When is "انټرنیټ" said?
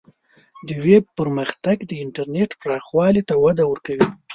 2.03-2.51